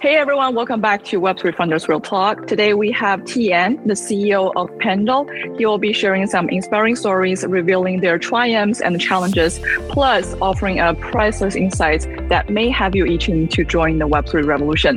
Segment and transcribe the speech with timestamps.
[0.00, 2.48] Hey everyone, welcome back to Web3 Founders Real Talk.
[2.48, 5.28] Today we have TN, the CEO of Pendle.
[5.56, 10.94] He will be sharing some inspiring stories, revealing their triumphs and challenges, plus offering a
[10.94, 14.96] priceless insights that may have you itching to join the Web3 revolution.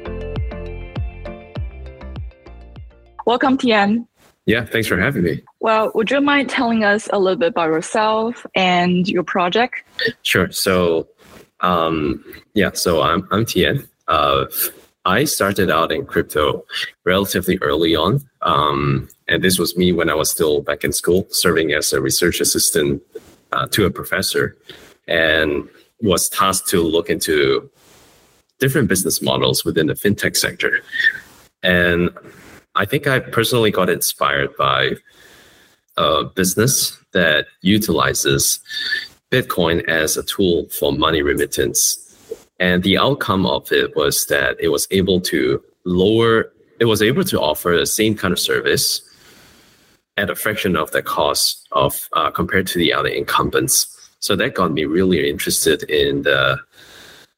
[3.27, 4.07] Welcome, TN.
[4.47, 5.43] Yeah, thanks for having me.
[5.59, 9.83] Well, would you mind telling us a little bit about yourself and your project?
[10.23, 10.51] Sure.
[10.51, 11.07] So,
[11.59, 12.25] um,
[12.55, 13.87] yeah, so I'm I'm TN.
[14.07, 14.45] Uh,
[15.05, 16.65] I started out in crypto
[17.03, 18.27] relatively early on.
[18.41, 22.01] Um, and this was me when I was still back in school, serving as a
[22.01, 23.03] research assistant
[23.51, 24.57] uh, to a professor,
[25.07, 25.69] and
[26.01, 27.69] was tasked to look into
[28.59, 30.81] different business models within the fintech sector.
[31.61, 32.09] And
[32.75, 34.91] I think I personally got inspired by
[35.97, 38.59] a business that utilizes
[39.31, 42.04] Bitcoin as a tool for money remittance
[42.59, 47.23] and the outcome of it was that it was able to lower, it was able
[47.25, 49.01] to offer the same kind of service
[50.17, 53.91] at a fraction of the cost of uh, compared to the other incumbents.
[54.19, 56.59] So that got me really interested in the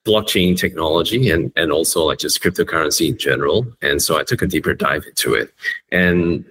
[0.06, 3.68] blockchain technology and, and also like just cryptocurrency in general.
[3.82, 5.54] And so I took a deeper dive into it.
[5.92, 6.46] And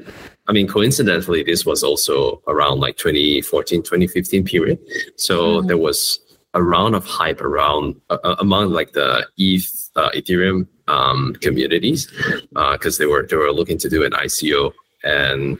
[0.49, 4.79] I mean, coincidentally, this was also around like 2014, 2015 period.
[5.17, 5.69] So mm-hmm.
[5.69, 6.21] there was
[6.57, 12.11] a round of hype around uh, uh among like the ETH uh, Ethereum um, communities
[12.73, 14.73] because uh, they were they were looking to do an ICO
[15.05, 15.59] and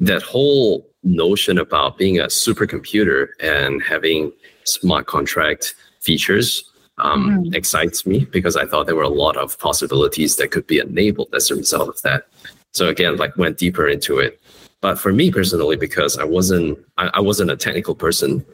[0.00, 4.32] that whole notion about being a supercomputer and having
[4.64, 6.64] smart contract features
[6.98, 7.54] um, mm-hmm.
[7.54, 11.34] excites me because I thought there were a lot of possibilities that could be enabled
[11.34, 12.26] as a result of that.
[12.72, 14.40] So again, like went deeper into it.
[14.80, 18.44] But for me personally, because I wasn't I, I wasn't a technical person,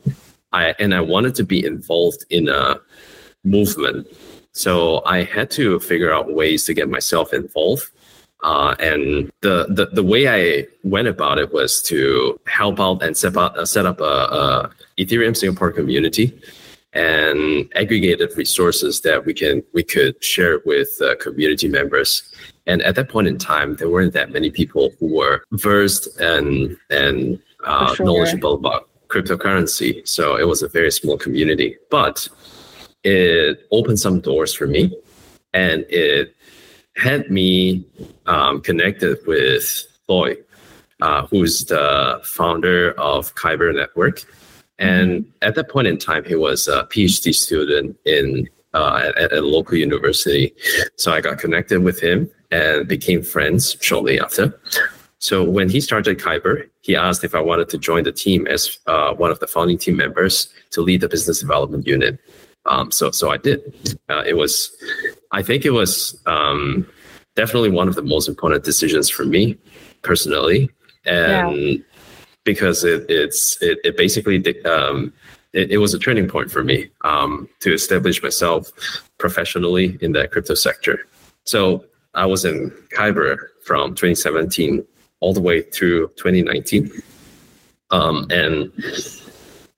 [0.52, 2.80] I and I wanted to be involved in a
[3.44, 4.06] movement.
[4.52, 7.90] So I had to figure out ways to get myself involved.
[8.42, 13.16] Uh, and the, the the way I went about it was to help out and
[13.16, 16.40] set up, uh, set up a, a Ethereum Singapore community
[16.92, 22.22] and aggregated resources that we can we could share with uh, community members.
[22.66, 26.76] And at that point in time, there weren't that many people who were versed and
[26.88, 28.06] and uh, sure.
[28.06, 30.06] knowledgeable about cryptocurrency.
[30.08, 32.28] So it was a very small community, but
[33.04, 34.96] it opened some doors for me
[35.52, 36.34] and it
[36.96, 37.86] had me
[38.26, 40.36] um, connected with Loi,
[41.00, 44.22] uh, who's the founder of Kyber Network.
[44.78, 49.32] And at that point in time, he was a PhD student in uh, at, at
[49.32, 50.54] a local university.
[50.96, 54.58] So I got connected with him and became friends shortly after.
[55.18, 58.78] So when he started Kyber, he asked if I wanted to join the team as
[58.88, 62.18] uh, one of the founding team members to lead the business development unit.
[62.66, 63.60] Um, so so I did.
[64.08, 64.52] Uh, it was,
[65.30, 66.84] I think it was um,
[67.36, 69.56] definitely one of the most important decisions for me
[70.02, 70.68] personally,
[71.06, 71.76] and yeah.
[72.44, 75.12] because it it's it, it basically um,
[75.52, 78.70] it, it, was a turning point for me um, to establish myself
[79.18, 81.06] professionally in the crypto sector.
[81.44, 81.84] So
[82.14, 84.84] I was in Kyber from 2017
[85.20, 86.90] all the way through 2019.
[87.90, 88.72] Um, and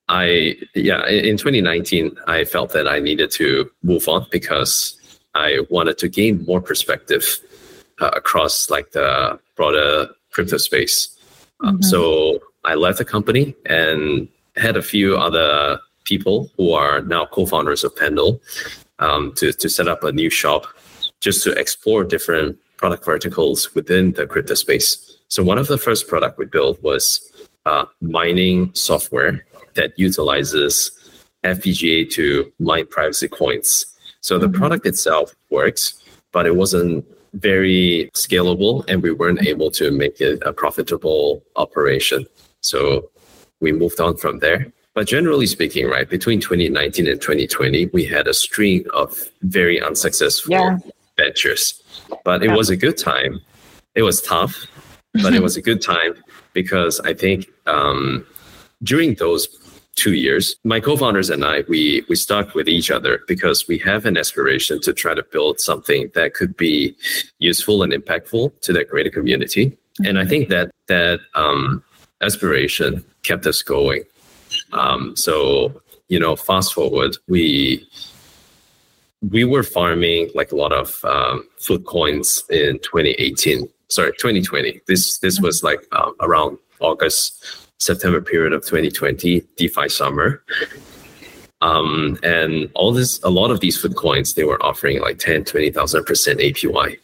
[0.08, 4.98] I, yeah, in 2019, I felt that I needed to move on because
[5.34, 7.40] I wanted to gain more perspective
[8.00, 11.08] uh, across like the broader crypto space.
[11.60, 11.82] Um, mm-hmm.
[11.82, 17.84] so I left the company and had a few other people who are now co-founders
[17.84, 18.40] of Pendle
[18.98, 20.66] um, to, to set up a new shop
[21.20, 25.11] just to explore different product verticals within the crypto space.
[25.32, 27.32] So one of the first product we built was
[27.64, 30.90] uh, mining software that utilizes
[31.42, 33.86] FPGA to mine privacy coins.
[34.20, 34.58] So the mm-hmm.
[34.58, 40.42] product itself works, but it wasn't very scalable and we weren't able to make it
[40.44, 42.26] a profitable operation.
[42.60, 43.08] So
[43.60, 44.70] we moved on from there.
[44.92, 50.52] But generally speaking, right, between 2019 and 2020, we had a string of very unsuccessful
[50.52, 50.78] yeah.
[51.16, 51.82] ventures.
[52.22, 52.56] But it yeah.
[52.56, 53.40] was a good time.
[53.94, 54.66] It was tough
[55.14, 56.14] but it was a good time
[56.52, 58.26] because I think um,
[58.82, 59.48] during those
[59.94, 64.06] two years, my co-founders and I, we we stuck with each other because we have
[64.06, 66.96] an aspiration to try to build something that could be
[67.38, 69.76] useful and impactful to the greater community.
[70.04, 71.82] And I think that that um,
[72.22, 74.04] aspiration kept us going.
[74.72, 77.86] Um, so you know, fast forward, we
[79.30, 85.18] we were farming like a lot of um, food coins in 2018 sorry 2020 this
[85.18, 87.44] this was like um, around august
[87.78, 90.42] september period of 2020 defi summer
[91.62, 95.44] Um, and all this, a lot of these food coins, they were offering like 10,
[95.44, 96.98] 20,000 percent APY.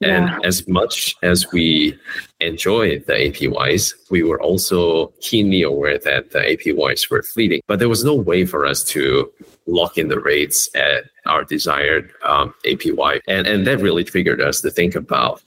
[0.00, 0.38] And Yeah.
[0.44, 1.98] as much as we
[2.40, 7.60] enjoy the APYs, we were also keenly aware that the APYs were fleeting.
[7.68, 9.30] But there was no way for us to
[9.66, 13.20] lock in the rates at our desired um, APY.
[13.28, 15.42] And, and that really triggered us to think about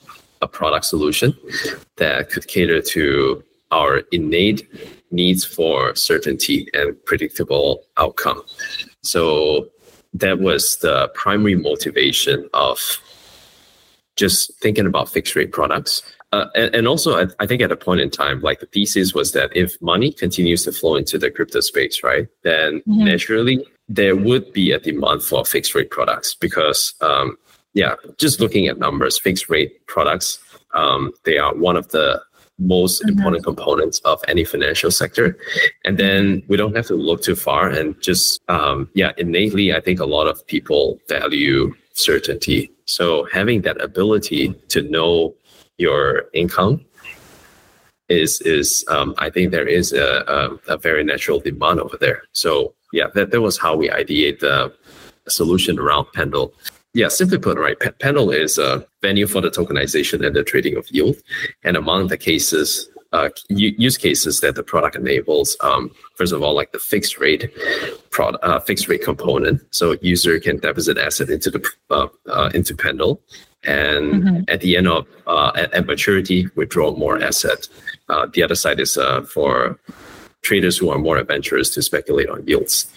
[0.46, 1.30] a product solution
[1.98, 4.62] that could cater to our innate
[5.12, 8.42] needs for certainty and predictable outcome.
[9.02, 9.68] So
[10.14, 12.78] that was the primary motivation of
[14.16, 15.94] just thinking about fixed rate products.
[16.32, 19.14] Uh, and, and also, I, I think at a point in time, like the thesis
[19.14, 23.06] was that if money continues to flow into the crypto space, right, then Mhm.
[23.12, 23.58] naturally
[23.90, 27.38] there would be a demand for fixed rate products because, um,
[27.76, 30.40] yeah, just looking at numbers, fixed rate products,
[30.74, 32.22] um, they are one of the
[32.58, 33.10] most Mhm.
[33.10, 35.38] important components of any financial sector.
[35.84, 39.82] And then we don't have to look too far and just, um, yeah, innately, I
[39.82, 42.72] think a lot of people value certainty.
[42.86, 45.36] So having that ability to know
[45.78, 46.86] your income
[48.08, 52.22] is is um, I think there is a, a, a very natural demand over there.
[52.34, 54.72] So yeah, that, that was how we ideate the
[55.28, 56.54] solution around Pendle.
[56.96, 60.78] Yeah, simply put, right, P- Pendle is a venue for the tokenization and the trading
[60.78, 61.18] of yield.
[61.66, 66.56] And among the cases, uh, use cases that the product enables, um, first of all,
[66.56, 67.52] like the fixed rate
[68.12, 69.62] product, uh, fixed rate component.
[69.72, 73.22] So user can deposit asset into the uh, uh, into Pendle,
[73.66, 74.50] and Mhm.
[74.50, 77.68] at the end of uh, at, at maturity, withdraw more asset.
[78.08, 79.78] Uh, the other side is uh, for
[80.44, 82.88] traders who are more adventurous to speculate on yields.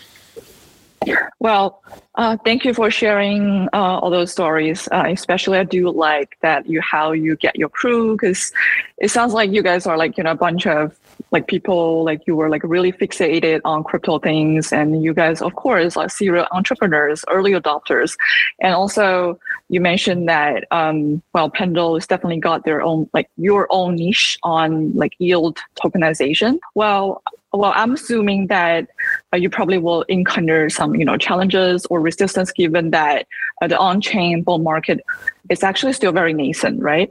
[1.41, 1.83] Well,
[2.17, 4.89] uh, thank you for sharing uh, all those stories.
[4.91, 8.53] Uh, especially, I do like that you how you get your crew because
[8.99, 10.99] it sounds like you guys are like you know a bunch of
[11.31, 15.55] like people like you were like really fixated on crypto things, and you guys, of
[15.55, 18.17] course, are serial entrepreneurs, early adopters,
[18.61, 23.69] and also you mentioned that um, well, Pendle has definitely got their own like your
[23.71, 26.59] own niche on like yield tokenization.
[26.75, 27.23] Well,
[27.53, 28.89] well, I'm assuming that
[29.33, 33.27] uh, you probably will encounter some you know challenges or resistance given that
[33.63, 35.01] uh, the on-chain bull market
[35.49, 37.11] is actually still very nascent right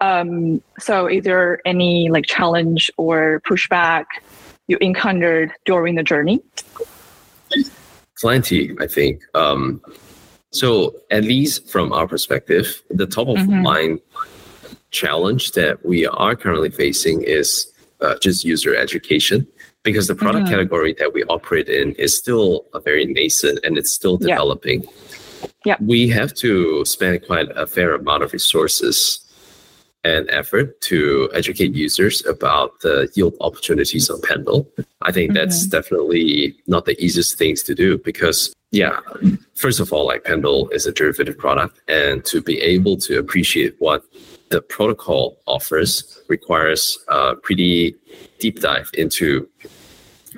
[0.00, 4.04] um, so is there any like challenge or pushback
[4.66, 6.40] you encountered during the journey
[8.20, 9.22] Plenty, I think.
[9.34, 9.80] Um,
[10.50, 13.62] so at least from our perspective, the top of Mhm.
[13.62, 14.00] mind
[14.90, 19.46] challenge that we are currently facing is uh, just user education
[19.88, 20.50] because the product Mhm.
[20.54, 24.86] category that we operate in is still a very nascent and it's still developing.
[25.64, 25.76] Yeah.
[25.80, 29.20] We have to spend quite a fair amount of resources
[30.04, 34.60] and effort to educate users about the yield opportunities on Pendle.
[35.08, 39.00] I think that's definitely not the easiest things to do because, yeah,
[39.54, 43.74] first of all, like Pendle is a derivative product, and to be able to appreciate
[43.78, 44.02] what
[44.50, 47.94] the protocol offers requires a pretty
[48.38, 49.48] deep dive into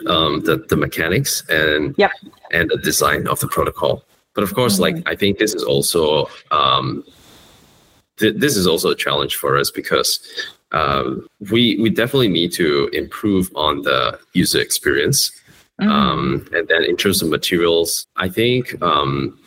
[0.06, 2.10] um, the, the mechanics and Yep.
[2.52, 4.04] and the design of the protocol.
[4.34, 7.04] But of course, like I think this is also um,
[8.18, 10.20] th- this is also a challenge for us because
[10.72, 15.32] um, we we definitely need to improve on the user experience.
[15.80, 15.88] Mhm.
[15.88, 19.38] Um, and then in terms of materials, I think um,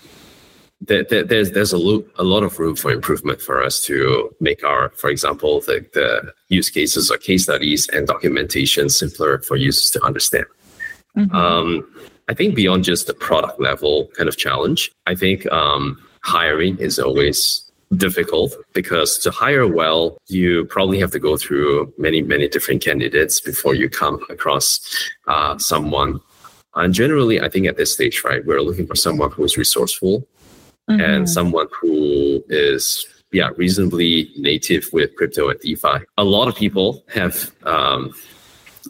[0.88, 4.34] that, that there's there's a, lo- a lot of room for improvement for us to
[4.40, 9.56] make our, for example, the, the use cases or case studies and documentation simpler for
[9.56, 10.46] users to understand.
[11.18, 11.34] Mhm.
[11.34, 11.88] Um,
[12.30, 16.98] I think beyond just the product level kind of challenge, I think um, hiring is
[16.98, 22.82] always difficult because to hire well, you probably have to go through many, many different
[22.84, 24.80] candidates before you come across
[25.28, 26.20] uh, someone.
[26.76, 30.28] And generally, I think at this stage, right, we're looking for someone who is resourceful
[30.90, 31.02] Mhm.
[31.02, 36.00] and someone who is yeah reasonably native with crypto and DeFi.
[36.18, 38.14] A lot of people have um,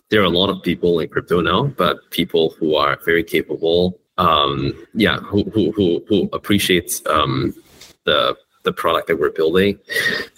[0.10, 4.00] there are a lot of people in crypto now, but people who are very capable,
[4.18, 7.54] um, yeah, who who who, who appreciate um,
[8.06, 9.78] the the product that we're building.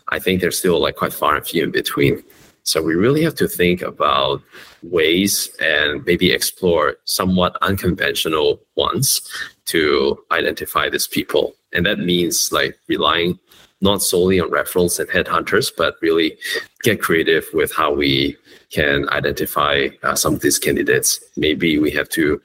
[0.09, 2.23] I think they're still like quite far and few in between.
[2.63, 4.41] So we really have to think about
[4.81, 9.21] ways and maybe explore somewhat unconventional ones
[9.65, 11.55] to identify these people.
[11.73, 13.39] And that means like relying
[13.81, 16.37] not solely on referrals and headhunters, but really
[16.83, 18.37] get creative with how we
[18.71, 21.19] can identify uh, some of these candidates.
[21.35, 22.41] Maybe we have to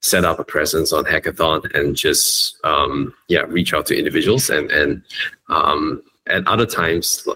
[0.00, 4.70] set up a presence on hackathon and just um, yeah reach out to individuals and
[4.70, 5.02] and
[5.48, 7.26] um, at other times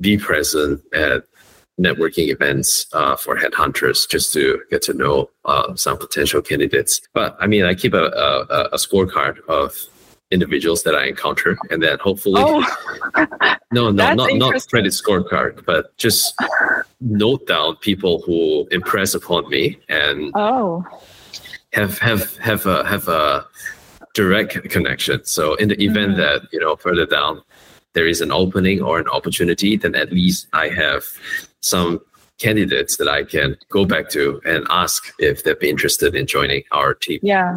[0.00, 1.24] be present at
[1.80, 7.00] networking events uh, for headhunters just to get to know uh, some potential candidates.
[7.12, 9.76] But I mean, I keep a, a, a scorecard of
[10.30, 12.64] individuals that I encounter, and then hopefully, Oh,
[13.72, 16.34] no, no, That's not not credit scorecard, but just
[17.00, 20.84] note down people who impress upon me and oh,
[21.74, 23.46] have have have a have a
[24.14, 25.24] direct connection.
[25.24, 26.16] So in the event Mhm.
[26.16, 27.42] that you know further down
[27.92, 31.04] there is an opening or an opportunity, then at least I have
[31.66, 32.00] some
[32.38, 36.62] candidates that I can go back to and ask if they'd be interested in joining
[36.72, 37.20] our team.
[37.22, 37.54] yeah.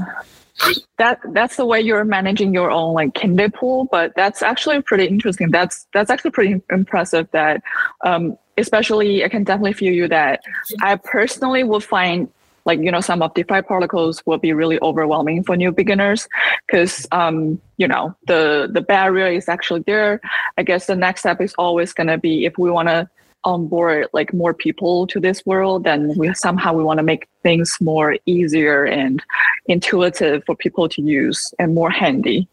[0.97, 5.05] That that's the way you're managing your own like candidate pool, but that's actually pretty
[5.05, 5.51] interesting.
[5.51, 7.29] That's that's actually pretty impressive.
[7.31, 7.63] That,
[8.03, 10.41] um, especially, I can definitely feel you that
[10.81, 12.27] I personally would find
[12.65, 16.27] like you know some of DeFi protocols will be really overwhelming for new beginners
[16.67, 20.19] because um, you know the the barrier is actually there.
[20.57, 23.09] I guess the next step is always going to be if we want to
[23.43, 27.77] onboard like more people to this world, then we somehow we want to make things
[27.79, 29.23] more easier and
[29.67, 32.47] intuitive for people to use and more handy.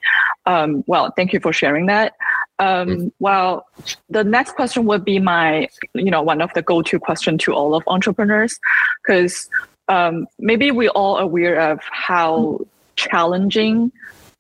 [0.47, 2.15] Um, well, thank you for sharing that.
[2.59, 3.67] Um, well,
[4.09, 7.75] the next question would be my, you know, one of the go-to question to all
[7.75, 8.59] of entrepreneurs,
[9.03, 9.49] because
[9.89, 12.61] um, maybe we all aware of how
[12.97, 13.93] challenging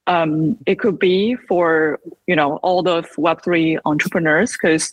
[0.06, 4.92] um, it could be for you know all the Web three entrepreneurs because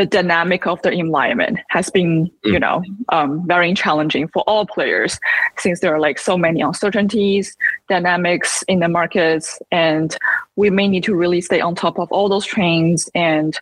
[0.00, 5.20] the dynamic of the environment has been you know um, very challenging for all players
[5.58, 7.54] since there are like so many uncertainties
[7.86, 10.16] dynamics in the markets and
[10.56, 13.60] we may need to really stay on top of all those trends and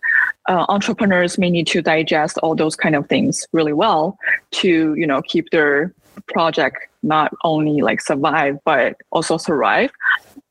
[0.49, 4.17] uh, entrepreneurs may need to digest all those kind of things really well
[4.53, 5.93] to you know keep their
[6.29, 9.91] project not only like survive but also thrive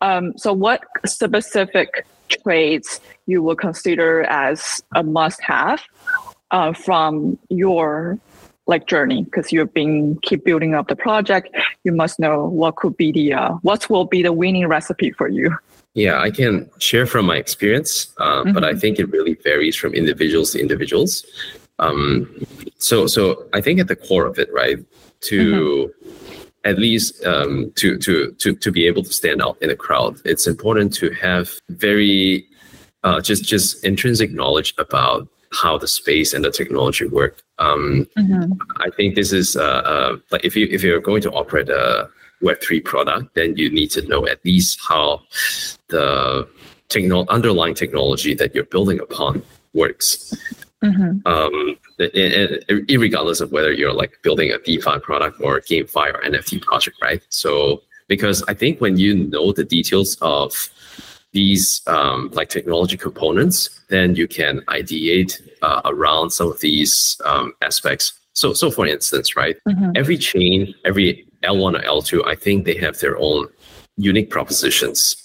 [0.01, 5.81] um, so what specific traits you would consider as a must-have
[6.51, 8.19] uh, from your
[8.67, 11.49] like journey because you've been keep building up the project.
[11.83, 15.27] You must know what could be the uh, what will be the winning recipe for
[15.27, 15.55] you.
[15.93, 19.95] Yeah, I can share from my experience, uh, but I think it really varies from
[19.95, 21.25] individuals to individuals.
[21.79, 22.45] Um,
[22.77, 24.77] so, so I think at the core of it, right,
[25.21, 25.91] to
[26.65, 30.19] at least um, to to to to be able to stand out in a crowd,
[30.25, 32.45] it's important to have very
[33.03, 37.41] uh, just just intrinsic knowledge about how the space and the technology work.
[37.57, 38.07] Um,
[38.79, 42.09] I think this is uh, uh, like if you if you're going to operate a
[42.41, 45.21] Web three product, then you need to know at least how
[45.87, 46.47] the
[46.89, 49.41] techno- underlying technology that you're building upon
[49.73, 50.35] works.
[50.83, 51.25] Mhm.
[51.25, 56.13] Um, and, and regardless of whether you're like building a DeFi product or a GameFi
[56.13, 57.21] or NFT project, right?
[57.29, 60.69] So because I think when you know the details of
[61.33, 67.53] these um, like technology components, then you can ideate uh, around some of these um,
[67.61, 68.13] aspects.
[68.33, 69.97] So, so for instance, right, Mhm.
[69.97, 73.47] every chain, every L1 or L2, I think they have their own
[73.97, 75.15] unique propositions,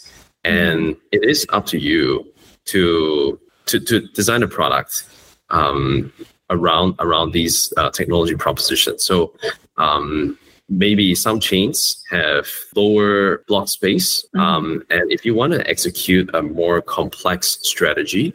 [0.44, 2.26] and it is up to you
[2.66, 5.04] to to to design a product
[5.52, 6.12] um,
[6.50, 9.04] around around these uh, technology propositions.
[9.04, 9.32] So.
[9.78, 14.25] Um, maybe some chains have lower block space.
[14.38, 18.32] Um, and if you want to execute a more complex strategy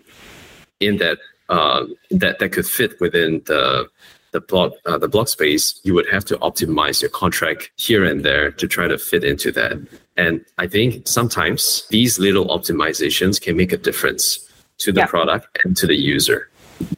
[0.80, 1.18] in that
[1.50, 3.88] uh, that that could fit within the
[4.34, 8.24] the block uh, the block space, you would have to optimize your contract here and
[8.24, 9.78] there to try to fit into that.
[10.18, 14.40] And I think sometimes these little optimizations can make a difference
[14.80, 15.08] to the Yeah.
[15.08, 16.50] product and to the user.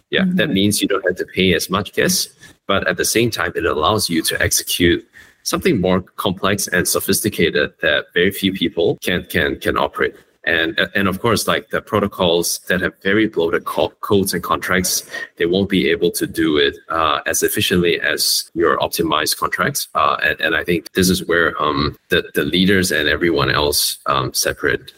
[0.09, 2.27] Yeah, that means you don't have to pay as much gas,
[2.67, 5.07] but at the same time, it allows you to execute
[5.43, 10.15] something more complex and sophisticated that very few people can can can operate.
[10.45, 15.07] And and of course, like the protocols that have very bloated co- codes and contracts,
[15.37, 19.89] they won't be able to do it uh, as efficiently as your optimized contracts.
[19.93, 23.99] Uh, and, and I think this is where um, the the leaders and everyone else
[24.05, 24.93] um, separate.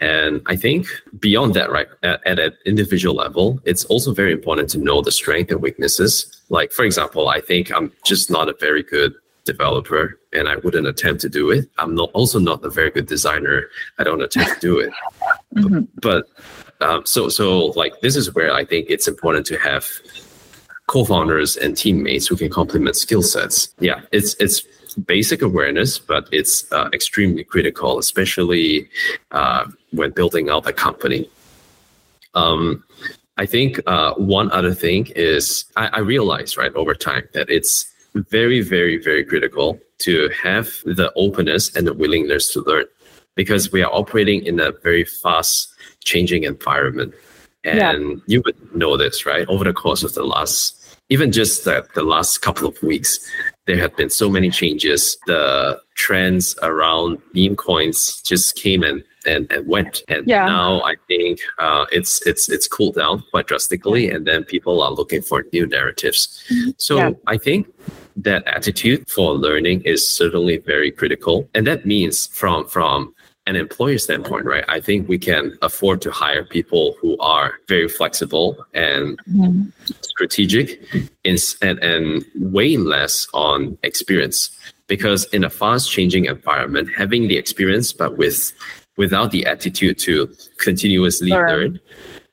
[0.00, 0.86] And I think
[1.18, 5.12] beyond that, right, at, at an individual level, it's also very important to know the
[5.12, 6.42] strength and weaknesses.
[6.50, 9.14] Like, for example, I think I'm just not a very good
[9.46, 11.70] developer and I wouldn't attempt to do it.
[11.78, 13.70] I'm not also not a very good designer.
[13.98, 14.92] I don't attempt to do it.
[15.54, 15.88] Mhm.
[16.02, 16.26] But
[16.82, 19.86] um, so so like this is where I think it's important to have
[20.86, 23.74] co-founders and teammates who can complement skill sets.
[23.78, 24.62] Yeah, it's it's
[25.04, 28.88] basic awareness, but it's uh, extremely critical, especially
[29.32, 31.28] uh, when building out a company.
[32.34, 32.84] Um,
[33.38, 37.92] I think uh, one other thing is I, I realize right over time that it's
[38.14, 42.86] very, very, very critical to have the openness and the willingness to learn
[43.34, 47.14] because we are operating in a very fast changing environment.
[47.64, 47.90] Yeah.
[47.90, 49.46] And you would know this, right?
[49.48, 53.20] Over the course of the last even just the, the last couple of weeks,
[53.66, 55.16] there have been so many changes.
[55.26, 60.02] The trends around meme coins just came and and, and went.
[60.08, 60.46] And yeah.
[60.46, 64.92] now I think uh, it's it's it's cooled down quite drastically, and then people are
[64.92, 66.44] looking for new narratives.
[66.48, 66.70] Mm-hmm.
[66.78, 67.10] So yeah.
[67.26, 67.66] I think
[68.16, 73.14] that attitude for learning is certainly very critical, and that means from from
[73.46, 77.88] an employer standpoint, right, I think we can afford to hire people who are very
[77.88, 79.68] flexible and mm-hmm.
[80.00, 80.82] strategic
[81.22, 84.50] in, and, and way less on experience.
[84.88, 88.52] Because in a fast changing environment, having the experience but with
[88.96, 91.48] without the attitude to continuously sure.
[91.48, 91.80] learn,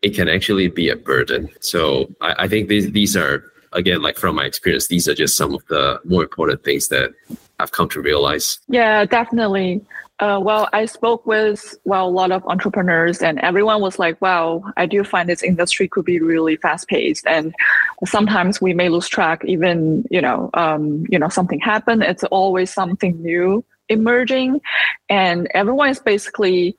[0.01, 1.49] it can actually be a burden.
[1.61, 5.35] So I, I think these these are again like from my experience, these are just
[5.35, 7.11] some of the more important things that
[7.59, 8.59] I've come to realize.
[8.67, 9.81] Yeah, definitely.
[10.19, 14.63] Uh, well, I spoke with well a lot of entrepreneurs, and everyone was like, "Wow,
[14.77, 17.53] I do find this industry could be really fast paced, and
[18.05, 19.43] sometimes we may lose track.
[19.45, 22.03] Even you know, um, you know, something happened.
[22.03, 24.61] It's always something new emerging,
[25.09, 26.77] and everyone is basically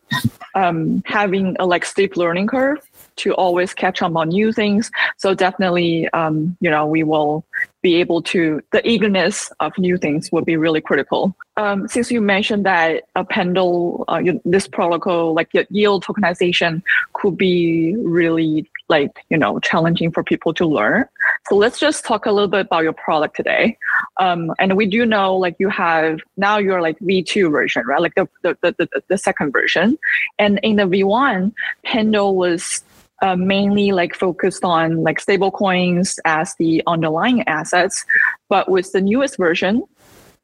[0.54, 2.78] um, having a like steep learning curve
[3.16, 4.90] to always catch up on new things.
[5.18, 7.44] So definitely, um, you know, we will
[7.84, 11.36] be able to, the eagerness of new things will be really critical.
[11.58, 17.94] Um, since you mentioned that a Pendle, uh, this protocol, like yield tokenization could be
[17.98, 21.04] really like, you know, challenging for people to learn.
[21.48, 23.76] So let's just talk a little bit about your product today.
[24.16, 28.00] Um, and we do know like you have, now you're like V2 version, right?
[28.00, 29.98] Like the, the, the, the, the second version.
[30.38, 31.52] And in the V1,
[31.84, 32.82] Pendle was
[33.24, 38.04] uh, mainly like focused on like stable coins as the underlying assets.
[38.50, 39.82] But with the newest version,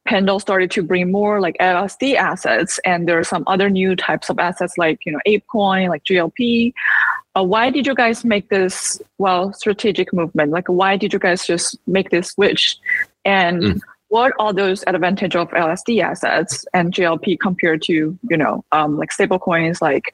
[0.07, 4.31] Pendle started to bring more like LSD assets, and there are some other new types
[4.31, 6.73] of assets like you know ApeCoin, like GLP.
[7.37, 10.51] Uh, why did you guys make this well strategic movement?
[10.51, 12.79] Like, why did you guys just make this switch?
[13.27, 18.65] And mm what are those advantage of LSD assets and GLP compared to you know
[18.73, 20.13] um, like stable coins like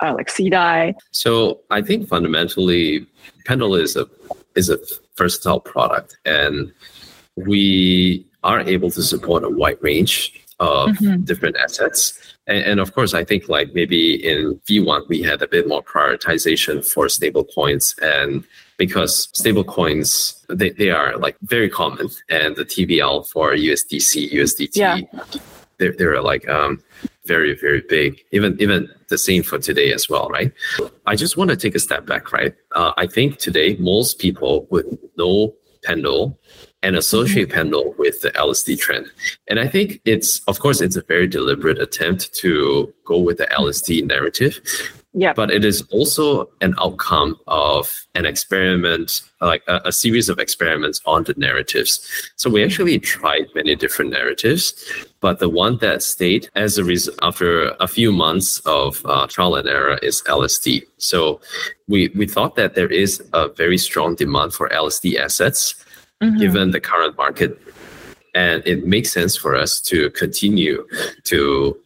[0.00, 0.94] uh, like CDAI?
[1.10, 3.06] So I think fundamentally,
[3.46, 4.06] Pendle is a
[4.54, 4.78] is a
[5.16, 6.72] versatile product, and
[7.36, 11.22] we are able to support a wide range of mm-hmm.
[11.22, 12.18] different assets.
[12.46, 15.82] And, and, of course, I think like maybe in V1 we had a bit more
[15.82, 18.44] prioritization for stable coins and
[18.78, 24.76] because stable coins they, they are like very common and the TVL for USDC, USDT,
[24.76, 25.00] yeah.
[25.76, 26.82] they're, they're like um,
[27.26, 28.24] very, very big.
[28.32, 30.50] Even even the same for today as well, right?
[31.06, 32.54] I just want to take a step back, right?
[32.74, 34.86] Uh, I think today most people would
[35.16, 36.38] know Pendle
[36.82, 37.50] and associate.
[37.50, 39.06] Pendle with the LSD trend.
[39.48, 43.46] And I think it's, of course, it's a very deliberate attempt to go with the
[43.46, 44.60] LSD narrative.
[45.18, 45.32] Yeah.
[45.32, 51.00] But it is also an outcome of an experiment, like a, a, series of experiments
[51.06, 52.08] on the narratives.
[52.36, 54.72] So we actually tried many different narratives,
[55.20, 59.56] but the one that stayed as a result after a few months of uh, trial
[59.56, 60.86] and error is LSD.
[60.98, 61.40] So
[61.88, 65.74] we we thought that there is a very strong demand for LSD assets
[66.22, 66.38] mm-hmm.
[66.38, 67.60] given the current market.
[68.36, 70.86] And it makes sense for us to continue
[71.24, 71.76] to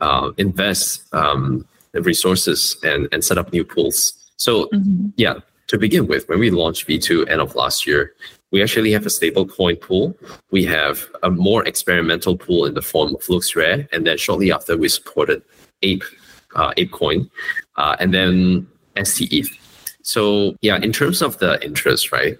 [0.00, 4.14] uh, invest um, resources and, and set up new pools.
[4.36, 5.08] So, mm-hmm.
[5.16, 8.14] yeah, to begin with, when we launched V2 end of last year,
[8.50, 10.16] we actually have a stable coin pool.
[10.50, 13.88] We have a more experimental pool in the form of Lux LooksRare.
[13.92, 15.42] And then shortly after, we supported
[15.82, 16.04] Ape,
[16.54, 17.30] uh, ApeCoin,
[17.76, 18.66] uh, and then
[19.02, 19.48] STETH.
[20.02, 22.36] So, yeah, in terms of the interest, right?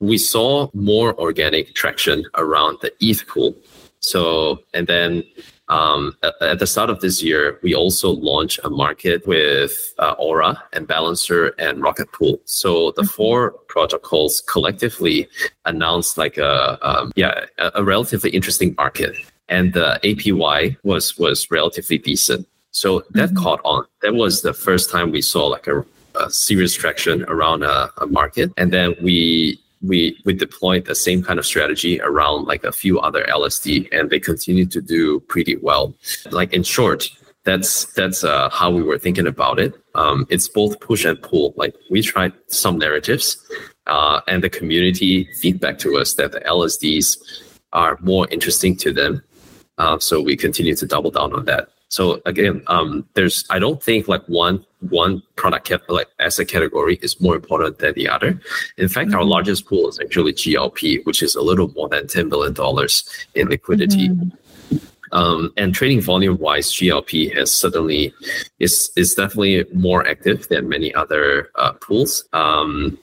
[0.00, 3.54] we saw more organic traction around the ETH pool.
[4.00, 5.22] So, and then
[5.70, 10.16] um, at, at, the start of this year, we also launched a market with uh,
[10.18, 12.40] Aura and Balancer and Rocket Pool.
[12.44, 13.08] So the mm-hmm.
[13.08, 15.28] four protocols collectively
[15.66, 19.14] announced like a um, yeah a, a relatively interesting market,
[19.48, 22.48] and the APY was was relatively decent.
[22.72, 23.42] So that mm-hmm.
[23.42, 23.86] caught on.
[24.02, 25.84] That was the first time we saw like a,
[26.16, 31.22] a serious traction around a, a market, and then we we we deployed the same
[31.22, 35.56] kind of strategy around like a few other LSD, and they continue to do pretty
[35.56, 35.94] well.
[36.30, 37.08] Like in short,
[37.44, 39.74] that's that's uh, how we were thinking about it.
[39.94, 41.54] Um, it's both push and pull.
[41.56, 43.36] Like we tried some narratives,
[43.86, 47.16] uh, and the community feedback to us that the LSDs
[47.72, 49.22] are more interesting to them.
[49.78, 51.68] Uh, so we continue to double down on that.
[51.90, 56.98] So again, um, there's I don't think like one one product cat, like asset category
[57.02, 58.40] is more important than the other.
[58.78, 59.18] In fact, mm-hmm.
[59.18, 63.08] our largest pool is actually GLP, which is a little more than ten billion dollars
[63.34, 64.08] in liquidity.
[64.08, 64.76] Mm-hmm.
[65.12, 68.14] Um, and trading volume wise, GLP has suddenly
[68.60, 72.24] is is definitely more active than many other uh, pools.
[72.32, 72.98] Um,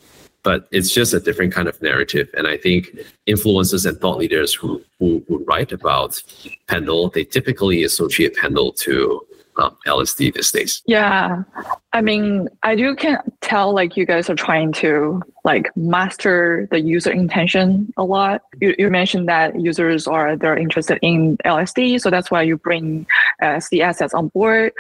[0.48, 2.30] but it's just a different kind of narrative.
[2.38, 6.24] And I think influencers and thought leaders who, who, who write about
[6.70, 10.82] Pendle, they typically associate Pendle to um, LSD these days.
[10.86, 11.44] Yeah,
[11.92, 16.80] I mean, I do can tell like you guys are trying to like master the
[16.80, 18.44] user intention a lot.
[18.62, 23.06] You, you mentioned that users are they're interested in LSD, so that's why you bring
[23.42, 24.72] LSD assets on board.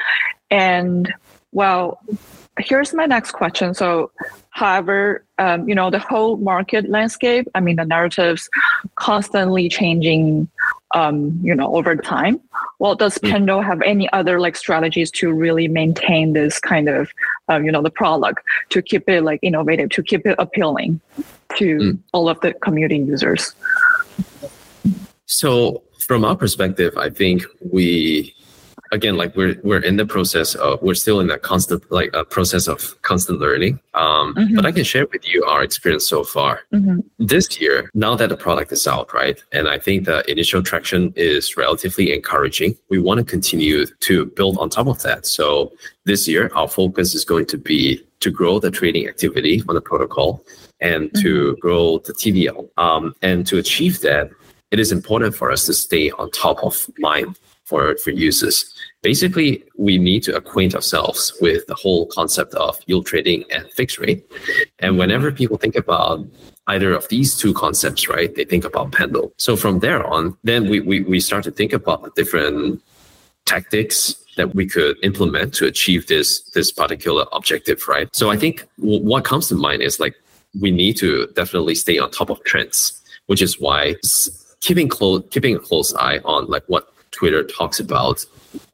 [0.50, 1.14] And
[1.52, 2.00] well,
[2.58, 3.74] here's my next question.
[3.74, 4.12] So,
[4.50, 7.48] however, um, you know the whole market landscape.
[7.56, 8.50] I mean, the narratives
[8.96, 10.50] constantly changing
[10.96, 12.40] um, you know, over time.
[12.80, 13.18] Well, does.
[13.18, 17.10] Pendle have any other like strategies to really maintain this kind of,
[17.50, 21.02] uh, you know, the product to keep it like innovative, to keep it appealing
[21.56, 22.00] to mm.
[22.14, 23.54] all of the community users?
[25.26, 28.34] So, from our perspective, I think we
[28.92, 32.24] again like we're we're in the process of we're still in that constant like a
[32.24, 34.56] process of constant learning um, mm-hmm.
[34.56, 37.00] but i can share with you our experience so far mm-hmm.
[37.20, 41.14] this year now that the product is out right and i think the initial traction
[41.16, 45.72] is relatively encouraging we want to continue to build on top of that so
[46.06, 49.82] this year our focus is going to be to grow the trading activity on the
[49.82, 50.44] protocol
[50.80, 51.22] and mm-hmm.
[51.22, 54.30] to grow the tvl um, and to achieve that
[54.72, 58.74] it is important for us to stay on top of mind for, for users.
[59.02, 64.00] Basically, we need to acquaint ourselves with the whole concept of yield trading and fixed
[64.00, 64.26] rate.
[64.80, 66.26] And whenever people think about
[66.68, 69.34] either of these two concepts, right, they think about Pendle.
[69.38, 72.82] So from there on, then we, we, we start to think about the different
[73.46, 78.08] tactics that we could implement to achieve this this particular objective, right?
[78.16, 80.16] So I think w- what comes to mind is like
[80.62, 83.96] we need to definitely stay on top of trends, which is why
[84.60, 88.24] keeping close keeping a close eye on like what Twitter talks about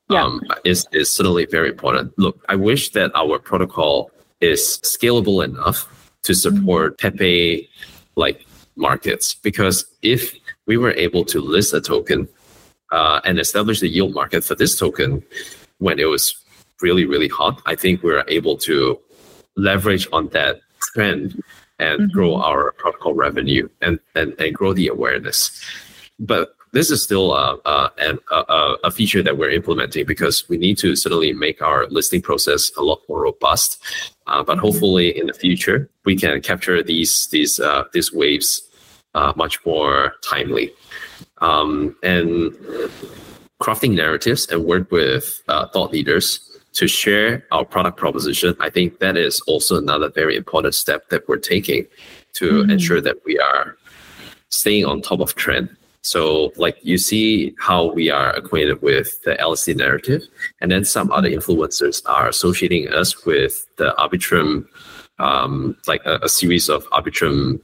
[0.10, 0.24] yeah.
[0.24, 2.14] um, is is certainly very important.
[2.18, 5.78] Look, I wish that our protocol is scalable enough
[6.24, 7.18] to support mm-hmm.
[7.18, 7.70] Pepe
[8.16, 10.36] like markets because if
[10.68, 12.28] we were able to list a token
[12.92, 15.24] uh, and establish the yield market for this token
[15.78, 16.36] when it was
[16.82, 19.00] really really hot, I think we are able to
[19.56, 21.42] leverage on that trend
[21.80, 22.12] and mm-hmm.
[22.12, 25.64] grow our protocol revenue and, and and grow the awareness.
[26.20, 30.76] But this is still a, a, a, a, feature that we're implementing because we need
[30.80, 33.82] to certainly make our listing process a lot more robust.
[34.26, 38.62] Uh, but hopefully, in the future, we can capture these these uh, these waves
[39.14, 40.72] uh, much more timely.
[41.40, 42.54] Um, and
[43.62, 46.40] crafting narratives and work with uh, thought leaders
[46.74, 48.56] to share our product proposition.
[48.60, 51.86] I think that is also another very important step that we're taking
[52.34, 52.72] to mm-hmm.
[52.72, 53.78] ensure that we are
[54.50, 55.70] staying on top of trend
[56.04, 60.24] so, like you see how we are acquainted with the LSD narrative,
[60.60, 64.68] and then some other influencers are associating us with the Arbitrum,
[65.20, 67.62] um, like a, a, series of Arbitrum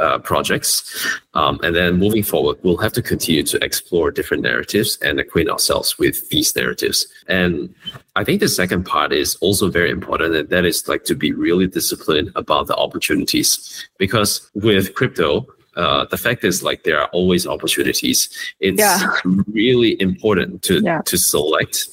[0.00, 1.18] uh, projects.
[1.32, 5.48] Um, and then moving forward, we'll have to continue to explore different narratives and acquaint
[5.48, 7.06] ourselves with these narratives.
[7.26, 7.74] And
[8.16, 11.32] I think the second part is also very important, and that is like to be
[11.32, 13.88] really disciplined about the opportunities.
[13.96, 15.46] Because with crypto,
[15.78, 18.28] uh, the fact is like there are always opportunities.
[18.58, 19.12] It's yeah.
[19.46, 21.02] really important to yeah.
[21.02, 21.88] to select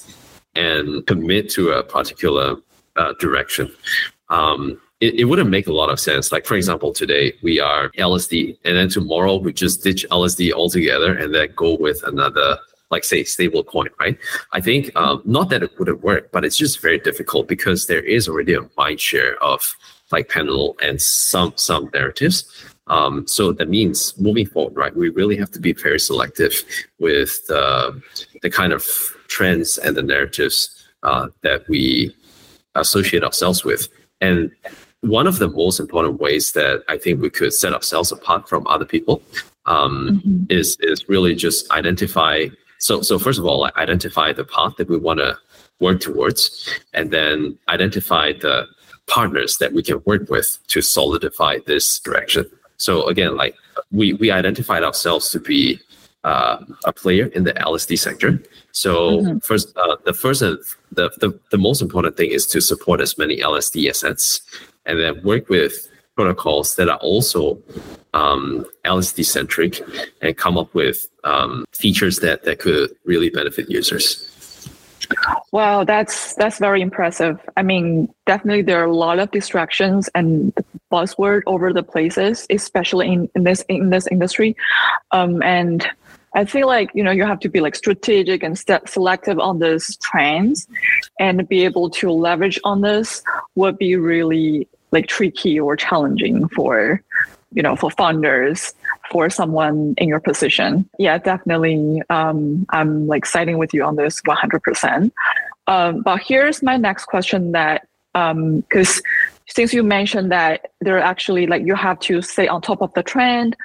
[0.56, 2.56] and commit to a particular
[2.96, 3.72] uh, direction.
[4.30, 6.32] Um, it, it wouldn't make a lot of sense.
[6.32, 11.16] Like for example, today we are LSD, and then tomorrow we just ditch LSD altogether
[11.16, 12.58] and then go with another
[12.90, 14.18] like say stable coin, right?
[14.52, 18.04] I think um, not that it wouldn't work, but it's just very difficult because there
[18.04, 19.76] is already a mind share of
[20.12, 22.46] like Pendle and some some narratives
[22.88, 24.96] um, so that means moving forward, right?
[24.96, 26.64] We really have to be very selective
[27.00, 28.02] with the,
[28.42, 28.86] the kind of
[29.28, 32.16] trends and the narratives uh, that we
[32.76, 33.88] associate ourselves with.
[34.22, 34.52] And
[35.02, 38.68] one of the most important ways that I think we could set ourselves apart from
[38.68, 39.22] other people
[39.66, 40.44] um, mm-hmm.
[40.50, 42.48] is is really just identify.
[42.80, 45.38] So so first of all, identify the path that we want to
[45.80, 48.68] work towards, and then identify the
[49.08, 52.50] partners that we can work with to solidify this direction.
[52.78, 53.56] So again, like
[53.92, 55.80] we we identified ourselves to be
[56.24, 58.42] uh, a player in the LSD sector.
[58.72, 59.38] So mm-hmm.
[59.40, 60.58] first, uh, the first and
[60.92, 64.42] the, the the most important thing is to support as many LSD assets,
[64.86, 67.62] and then work with protocols that are also
[68.14, 69.82] um, LSD centric,
[70.22, 74.35] and come up with um, features that that could really benefit users.
[75.52, 77.40] Wow, that's that's very impressive.
[77.56, 80.54] I mean, definitely there are a lot of distractions and
[80.92, 84.56] buzzword over the places, especially in, in this in this industry.
[85.12, 85.88] Um, and
[86.36, 89.60] I feel like you know you have to be like strategic and st- selective on
[89.60, 90.68] these trends,
[91.20, 93.24] and be able to leverage on this
[93.56, 97.02] would be really like tricky or challenging for
[97.54, 98.74] you know for founders
[99.12, 100.90] for someone in your position.
[101.00, 105.12] Yeah definitely um, i'm like siding with you on this 100%
[105.68, 109.04] um, but here's my next question that because um,
[109.48, 112.94] since you mentioned that there are actually like you have to stay on top of
[112.94, 113.56] the trend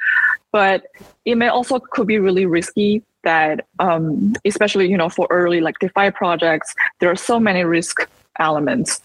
[0.52, 0.84] but
[1.24, 5.78] it may also could be really risky that um, especially you know for early like
[5.78, 9.00] defi projects there are so many risk elements.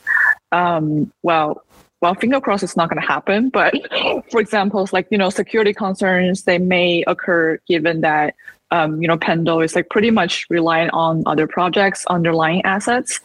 [0.52, 1.64] Um, well
[2.02, 3.74] well finger crossed it's not going to happen but
[4.32, 8.36] for example like you know security concerns they may occur given that
[8.72, 13.20] um, you know pendle is like pretty much reliant on other projects underlying assets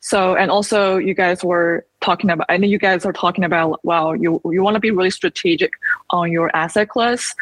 [0.00, 3.80] so and also you guys were talking about i know you guys are talking about
[3.84, 5.72] well you you want to be really strategic
[6.10, 7.34] on your asset class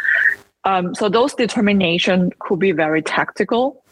[0.65, 3.83] um, so those determination could be very tactical.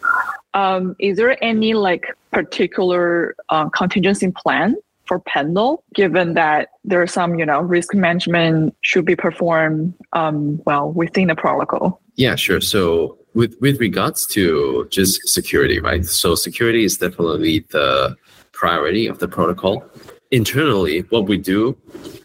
[0.54, 4.76] Um, is there any like particular uh, contingency plan
[5.10, 10.62] for Pendle, given that there are some, you know, risk management should be performed um,
[10.66, 12.00] well within the protocol?
[12.14, 12.60] Yeah, sure.
[12.60, 16.06] So with with regards to just security, right?
[16.06, 18.16] So security is definitely the
[18.52, 19.82] priority of the protocol.
[20.30, 21.76] Internally, what we do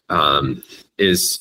[0.10, 0.62] um,
[1.00, 1.40] is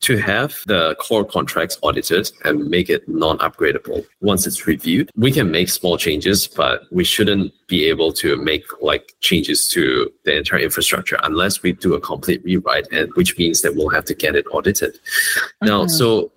[0.00, 4.04] to have the core contracts audited and make it non-upgradable.
[4.20, 8.64] Once it's reviewed we can make small changes but we shouldn't be able to make
[8.80, 13.62] like changes to the entire infrastructure unless we do a complete rewrite and which means
[13.62, 14.98] that we'll have to get it audited.
[15.62, 16.30] Now so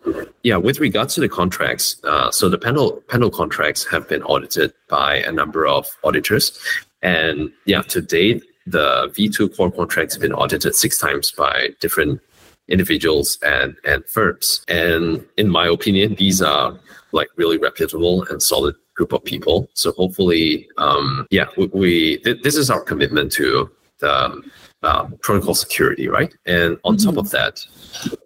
[0.44, 4.74] yeah with regards to the contracts uh, so the Pendle Pendle contracts have been audited
[4.90, 6.60] by a number of auditors.
[7.02, 12.22] And yeah to date the v2 core contracts have been audited six times by different
[12.68, 14.64] individuals and, and firms.
[14.68, 16.80] And in my opinion, these are
[17.12, 19.70] like really reputable and solid group of people.
[19.74, 24.42] So hopefully, um, yeah, we, we th- this is our commitment to the
[24.84, 26.34] uh, protocol security, right?
[26.46, 27.10] And on mm-hmm.
[27.10, 27.66] top of that,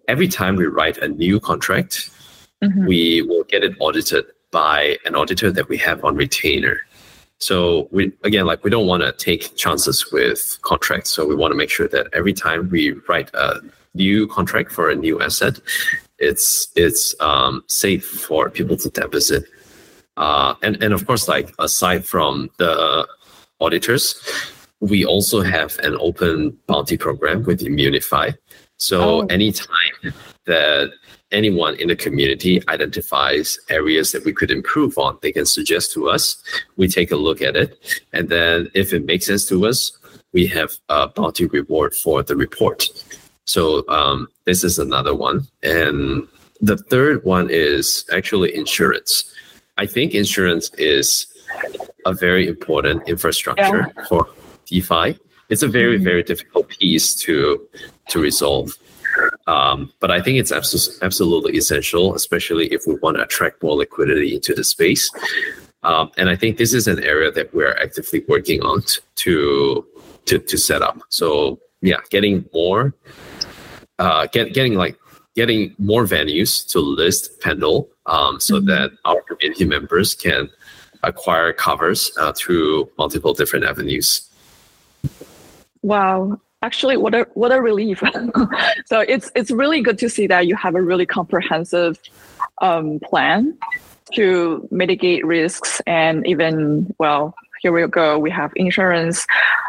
[0.08, 2.10] every time we write a new contract,
[2.62, 2.86] mm-hmm.
[2.86, 6.80] we will get it audited by an auditor that we have on retainer.
[7.38, 11.10] So we again, like we don't want to take chances with contracts.
[11.10, 13.60] So we want to make sure that every time we write a
[13.98, 15.60] new contract for a new asset,
[16.18, 19.44] it's it's um, safe for people to deposit.
[20.16, 23.06] Uh, and and of course, like aside from the
[23.60, 24.04] auditors,
[24.80, 28.36] we also have an open bounty program with Immunefi.
[28.76, 29.26] So oh.
[29.26, 30.14] anytime
[30.46, 30.92] that
[31.30, 36.08] anyone in the community identifies areas that we could improve on, they can suggest to
[36.08, 36.42] us.
[36.76, 39.98] We take a look at it, and then if it makes sense to us,
[40.32, 42.88] we have a bounty reward for the report.
[43.48, 45.48] So um, this is another one.
[45.62, 46.28] And
[46.60, 49.32] the third one is actually insurance.
[49.78, 51.26] I think insurance is
[52.04, 54.04] a very important infrastructure yeah.
[54.04, 54.28] for
[54.66, 55.18] DeFi.
[55.48, 56.04] It's a very, mm-hmm.
[56.04, 57.66] very difficult piece to
[58.08, 58.76] to resolve.
[59.46, 63.76] Um, but I think it's abso- absolutely essential, especially if we want to attract more
[63.76, 65.10] liquidity into the space.
[65.82, 68.82] Um, and I think this is an area that we're actively working on
[69.24, 69.86] to
[70.26, 70.98] to to set up.
[71.08, 72.94] So yeah, getting more
[73.98, 74.98] uh, get, getting like
[75.34, 78.66] getting more venues to list Pendle um, so mm-hmm.
[78.66, 80.50] that our community members can
[81.02, 84.28] acquire covers uh, through multiple different avenues.
[85.82, 86.40] Wow.
[86.60, 88.02] Actually, what a what a relief!
[88.86, 92.00] so it's it's really good to see that you have a really comprehensive
[92.60, 93.56] um, plan
[94.14, 99.26] to mitigate risks and even well here we go we have insurance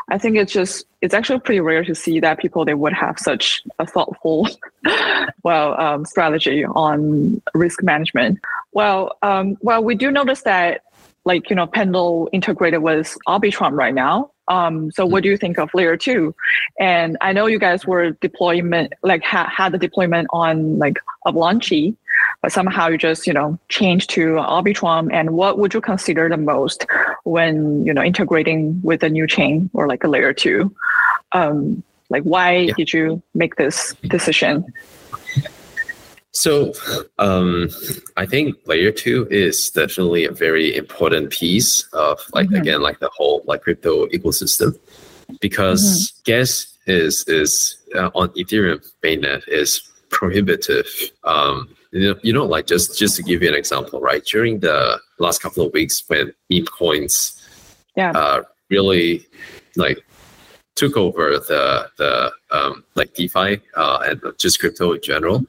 [0.10, 3.18] i think it's just it's actually pretty rare to see that people they would have
[3.18, 4.48] such a thoughtful
[5.44, 8.40] well um, strategy on risk management.
[8.74, 10.84] Well um, well we do notice that
[11.26, 14.32] like you know pendle integrated with arbitrum right now.
[14.48, 16.34] Um, so what do you think of layer two?
[16.80, 21.94] And I know you guys were deployment, like ha- had the deployment on like Avalanche,
[22.42, 25.10] but somehow you just, you know, change to Arbitrum.
[25.12, 26.86] And what would you consider the most
[27.24, 30.74] when, you know, integrating with a new chain or like a layer two?
[31.32, 32.74] Um, like why yeah.
[32.76, 34.66] did you make this decision?
[36.32, 36.74] So
[37.18, 37.70] um,
[38.16, 42.62] I think layer two is definitely a very important piece of like mm-hmm.
[42.62, 44.78] again like the whole like crypto ecosystem
[45.42, 46.32] because mm-hmm.
[46.32, 50.88] gas is is uh, on Ethereum mainnet is prohibitive.
[51.24, 54.24] Um, you know, like just just to give you an example, right?
[54.24, 57.42] During the last couple of weeks when meme coins,
[57.96, 59.26] yeah, uh, really
[59.76, 60.00] like
[60.76, 65.46] took over the the um, like DeFi uh, and just crypto in general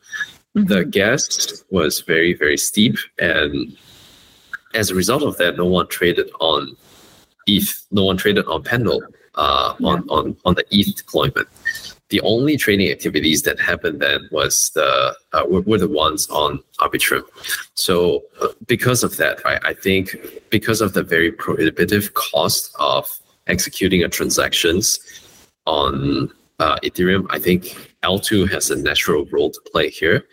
[0.57, 0.67] Mm-hmm.
[0.67, 2.97] The gas was very, very steep.
[3.19, 3.77] And
[4.75, 6.77] as a result of that, no one traded on
[7.47, 9.03] ETH, no one traded on Pendle
[9.37, 9.87] uh, yeah.
[9.87, 11.49] on, on, on the ETH deployment.
[12.11, 16.63] The only trading activities that happened then was the uh, were, were, the ones on
[16.81, 17.23] Arbitrum.
[17.75, 20.17] So uh, because of that, right, I think
[20.51, 23.09] because of the very prohibitive cost of
[23.47, 24.99] executing a transactions
[25.67, 30.25] on uh, Ethereum, I think L2 has a natural role to play here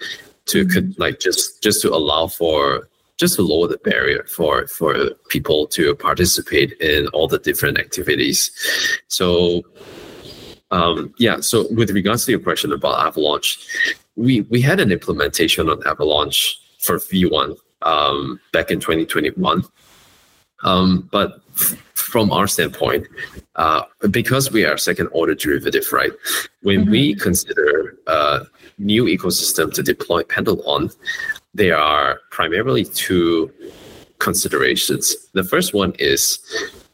[0.48, 1.00] to mm-hmm.
[1.00, 5.96] like just just to allow for just to lower the barrier for for people to
[5.96, 8.52] participate in all the different activities.
[9.08, 9.64] So
[10.72, 13.58] um, yeah, so with regards to your question about Avalanche,
[14.16, 19.64] we we had an implementation on Avalanche for V1 um, back in 2021.
[20.64, 23.08] Um, but f- from our standpoint,
[23.56, 26.12] uh, because we are second order derivative, right?
[26.64, 26.92] When mm-hmm.
[26.92, 28.46] we consider a
[28.80, 30.90] new ecosystem to deploy Pendle on,
[31.54, 33.52] there are primarily two
[34.20, 35.16] considerations.
[35.34, 36.40] The first one is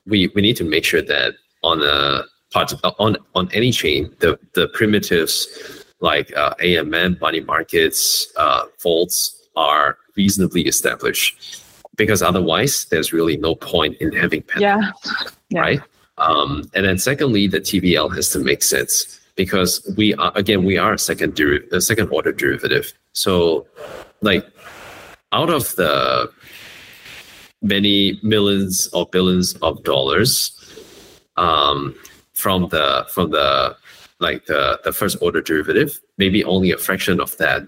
[0.06, 4.40] we, we need to make sure that on a part on on any chain, the
[4.54, 11.62] the primitives like uh, AMM, money markets, uh, vaults are reasonably established.
[11.96, 14.62] Because otherwise, there's really no point in having pen.
[14.62, 14.92] Yeah.
[15.50, 15.60] yeah.
[15.60, 15.82] Right.
[16.18, 20.78] Um, and then secondly, the TVL has to make sense because we are again we
[20.78, 22.94] are a second deri- a second order derivative.
[23.14, 23.68] So,
[24.22, 24.46] like,
[25.32, 26.32] out of the
[27.62, 30.36] many millions or billions of dollars,
[31.38, 31.96] um,
[32.34, 33.76] from the from the
[34.20, 37.68] like the, the first order derivative, maybe only a fraction of that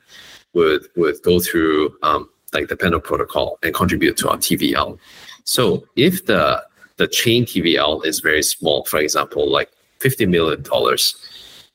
[0.54, 4.98] would would go through um, like the Pendle protocol and contribute to our TVL.
[5.44, 6.64] So if the
[6.98, 11.16] the chain TVL is very small, for example, like fifty million dollars,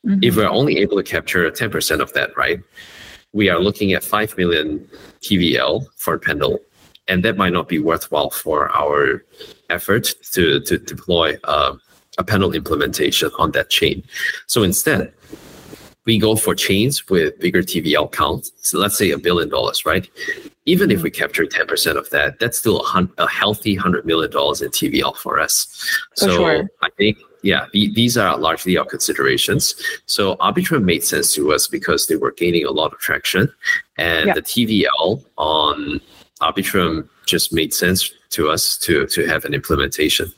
[0.05, 0.18] mm-hmm.
[0.22, 2.61] if we're only able to capture ten percent of that, right?
[3.33, 4.88] We are looking at five million
[5.20, 6.59] TVL for Pendle,
[7.07, 9.24] and that might not be worthwhile for our
[9.68, 11.38] effort to to deploy.
[11.44, 11.74] Uh,
[12.21, 14.05] a Pendle implementation on that chain.
[14.47, 15.13] So instead,
[16.05, 18.53] we go for chains with bigger TVL counts.
[18.57, 20.09] So let's say a billion dollars, right?
[20.67, 21.05] Even if mm-hmm.
[21.05, 25.41] we capture 10% of that, that's still a, a healthy $100 million in TVL for
[25.41, 25.67] us.
[26.19, 26.71] For so sure.
[26.83, 29.75] I think, yeah, the, these are largely our considerations.
[30.07, 33.53] So Arbitrum made sense to us because they were gaining a lot of traction.
[33.97, 34.35] And yeah.
[34.35, 36.01] the TVL on
[36.41, 40.33] Arbitrum just made sense to us to, to have an implementation.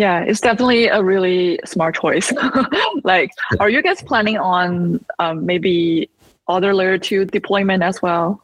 [0.00, 2.32] Yeah, it's definitely a really smart choice.
[3.04, 6.08] like, are you guys planning on um, maybe
[6.48, 8.42] other layer two deployment as well?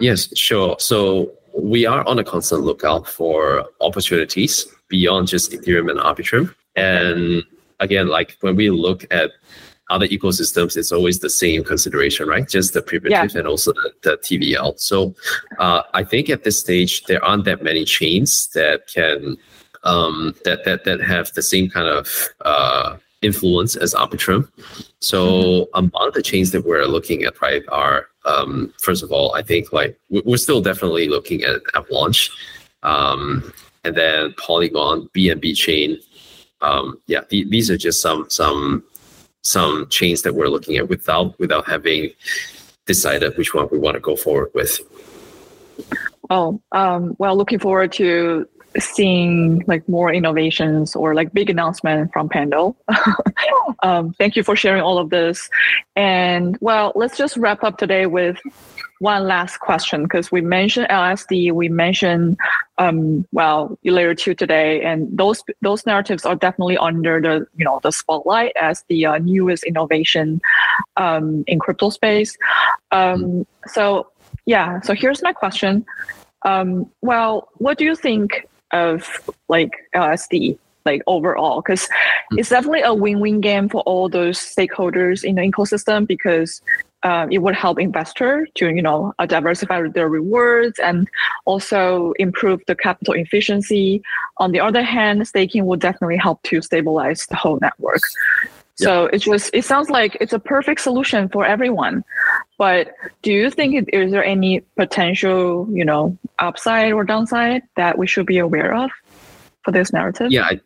[0.00, 0.76] Yes, sure.
[0.78, 6.54] So we are on a constant lookout for opportunities beyond just Ethereum and Arbitrum.
[6.76, 7.42] And
[7.80, 9.30] again, like when we look at
[9.88, 12.46] other ecosystems, it's always the same consideration, right?
[12.46, 13.38] Just the primitive yeah.
[13.38, 14.78] and also the, the TVL.
[14.78, 15.14] So
[15.58, 19.38] uh, I think at this stage, there aren't that many chains that can
[19.84, 24.48] um, that that that have the same kind of uh, influence as Arbitrum.
[25.00, 25.78] So mm-hmm.
[25.78, 29.72] among the chains that we're looking at, right, are um, first of all, I think
[29.72, 32.30] like we're still definitely looking at Avalanche,
[32.82, 33.52] um,
[33.84, 35.98] and then Polygon, BNB chain.
[36.60, 38.84] Um, yeah, th- these are just some some
[39.42, 42.10] some chains that we're looking at without without having
[42.86, 44.80] decided which one we want to go forward with.
[46.30, 52.28] Oh, um, well, looking forward to seeing like more innovations or like big announcement from
[52.28, 52.76] Pendle.
[53.82, 55.50] um, thank you for sharing all of this.
[55.96, 58.38] And well, let's just wrap up today with
[59.02, 62.38] one last question because we mentioned LSD, we mentioned
[62.78, 67.80] um, well layer two today, and those those narratives are definitely under the you know
[67.82, 70.40] the spotlight as the uh, newest innovation
[70.96, 72.38] um, in crypto space.
[72.92, 74.12] Um, so
[74.46, 75.84] yeah, so here's my question.
[76.44, 81.88] Um, well, what do you think of like LSD like overall because
[82.32, 82.38] mm.
[82.38, 86.60] it's definitely a win-win game for all those stakeholders in the ecosystem because
[87.04, 91.08] um, it would help investor to you know uh, diversify their rewards and
[91.44, 94.02] also improve the capital efficiency
[94.38, 98.02] on the other hand staking would definitely help to stabilize the whole network
[98.76, 102.04] so it just it sounds like it's a perfect solution for everyone.
[102.62, 108.06] But do you think is there any potential, you know, upside or downside that we
[108.06, 108.88] should be aware of
[109.64, 110.30] for this narrative?
[110.30, 110.60] Yeah, I,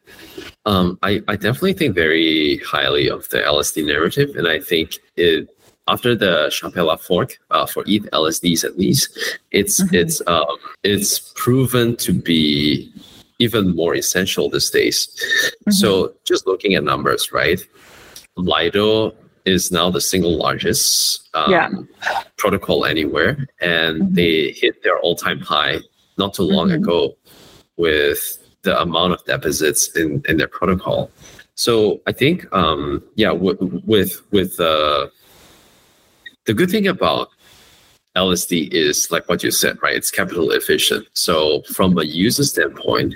[0.66, 5.48] um, I, I definitely think very highly of the LSD narrative, and I think it
[5.88, 9.18] after the Shapella fork uh, for ETH LSDs at least,
[9.52, 9.94] it's mm-hmm.
[9.94, 12.92] it's um, it's proven to be
[13.38, 15.08] even more essential these days.
[15.16, 15.70] Mm-hmm.
[15.70, 17.66] So just looking at numbers, right?
[18.36, 19.14] Lido
[19.46, 21.70] is now the single largest um, yeah.
[22.36, 24.14] protocol anywhere, and mm-hmm.
[24.14, 25.78] they hit their all-time high
[26.18, 26.82] not too long mm-hmm.
[26.82, 27.16] ago
[27.76, 31.10] with the amount of deposits in, in their protocol.
[31.54, 35.06] So I think, um, yeah, w- with with uh,
[36.44, 37.30] the good thing about
[38.16, 39.96] LSD is like what you said, right?
[39.96, 41.06] It's capital efficient.
[41.14, 43.14] So from a user standpoint,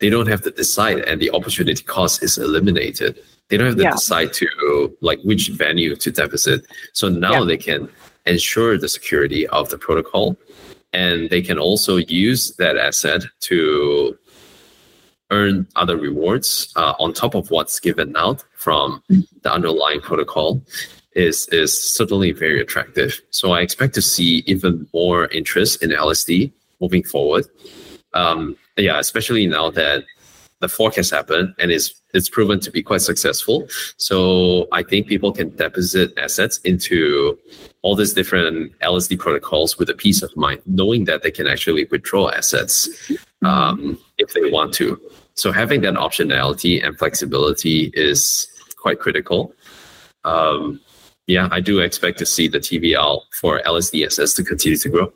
[0.00, 3.20] they don't have to decide, and the opportunity cost is eliminated.
[3.48, 3.92] They don't have to Yeah.
[3.92, 6.66] decide to like which venue to deposit.
[6.92, 7.44] So now Yeah.
[7.46, 7.88] they can
[8.26, 10.36] ensure the security of the protocol,
[10.92, 14.16] and they can also use that asset to
[15.30, 19.02] earn other rewards uh, on top of what's given out from
[19.42, 20.62] the underlying protocol
[21.14, 23.20] is is certainly very attractive.
[23.30, 27.46] So I expect to see even more interest in LSD moving forward.
[28.14, 30.04] Um, yeah, especially now that
[30.60, 33.68] the forecast has happened and it's it's proven to be quite successful.
[33.96, 37.38] So I think people can deposit assets into
[37.82, 41.84] all these different LSD protocols with a peace of mind, knowing that they can actually
[41.90, 42.88] withdraw assets
[43.44, 45.00] um, if they want to.
[45.34, 48.48] So having that optionality and flexibility is
[48.78, 49.52] quite critical.
[50.24, 50.80] Um,
[51.26, 55.12] yeah, I do expect to see the TVL for LSD assets to continue to grow.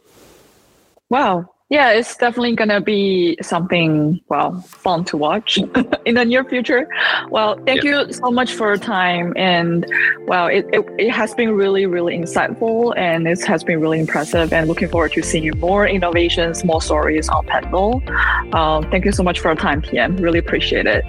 [1.08, 1.51] Wow.
[1.72, 5.56] Yeah, it's definitely going to be something, well, fun to watch
[6.04, 6.86] in the near future.
[7.30, 9.32] Well, thank you so much for your time.
[9.36, 9.90] And,
[10.26, 14.52] well, it, it, it has been really, really insightful and it has been really impressive.
[14.52, 18.02] And looking forward to seeing more innovations, more stories on Pendle.
[18.54, 20.20] Um, thank you so much for your time, TN.
[20.20, 21.02] Really appreciate it.